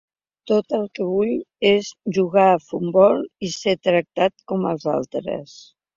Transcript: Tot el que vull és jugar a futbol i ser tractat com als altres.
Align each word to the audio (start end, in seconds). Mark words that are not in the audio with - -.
Tot 0.51 0.71
el 0.77 0.85
que 0.99 1.05
vull 1.09 1.33
és 1.71 1.91
jugar 2.19 2.47
a 2.53 2.57
futbol 2.71 3.21
i 3.49 3.53
ser 3.57 3.79
tractat 3.89 4.35
com 4.53 4.67
als 4.71 4.89
altres. 4.99 5.55